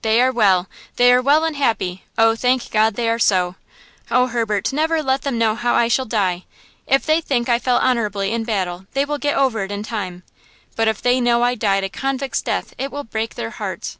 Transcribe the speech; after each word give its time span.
"They 0.00 0.22
are 0.22 0.32
well! 0.32 0.66
They 0.96 1.12
are 1.12 1.20
well 1.20 1.44
and 1.44 1.54
happy! 1.54 2.02
Oh, 2.16 2.34
thank 2.34 2.70
God 2.70 2.94
they 2.94 3.06
are 3.06 3.18
so. 3.18 3.56
Oh, 4.10 4.28
Herbert, 4.28 4.72
never 4.72 5.02
let 5.02 5.20
them 5.24 5.36
know 5.36 5.54
how 5.54 5.74
I 5.74 5.88
shall 5.88 6.06
die! 6.06 6.46
If 6.86 7.04
they 7.04 7.20
think 7.20 7.50
I 7.50 7.58
fell 7.58 7.76
honorably 7.76 8.32
in 8.32 8.44
battle, 8.44 8.86
they 8.94 9.04
will 9.04 9.18
get 9.18 9.36
over 9.36 9.62
it 9.62 9.70
in 9.70 9.82
time, 9.82 10.22
but 10.74 10.88
if 10.88 11.02
they 11.02 11.20
know 11.20 11.42
I 11.42 11.54
died 11.54 11.84
a 11.84 11.90
convict's 11.90 12.40
death 12.40 12.72
it 12.78 12.90
will 12.90 13.04
break 13.04 13.34
their 13.34 13.50
hearts. 13.50 13.98